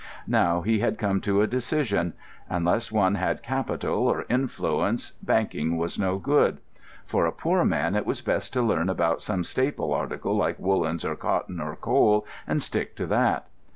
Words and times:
Now 0.25 0.61
he 0.63 0.79
had 0.79 0.97
come 0.97 1.21
to 1.21 1.43
a 1.43 1.45
decision. 1.45 2.13
Unless 2.49 2.91
one 2.91 3.13
had 3.13 3.43
capital 3.43 4.07
or 4.07 4.25
influence, 4.31 5.11
banking 5.21 5.77
was 5.77 5.99
no 5.99 6.17
good; 6.17 6.57
for 7.05 7.27
a 7.27 7.31
poor 7.31 7.63
man 7.63 7.93
it 7.95 8.07
was 8.07 8.19
best 8.19 8.51
to 8.53 8.63
learn 8.63 8.89
about 8.89 9.21
some 9.21 9.43
staple 9.43 9.93
article 9.93 10.35
like 10.35 10.57
woollens 10.57 11.05
or 11.05 11.15
cotton 11.15 11.61
or 11.61 11.75
coal, 11.75 12.25
and 12.47 12.63
stick 12.63 12.95
to 12.95 13.05
that. 13.05 13.45